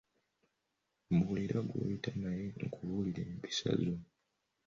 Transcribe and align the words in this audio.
Mbuulira 1.15 1.59
gw'oyita 1.67 2.11
naye 2.21 2.43
nkubuulire 2.65 3.21
empisa 3.29 3.69
zo. 3.81 3.95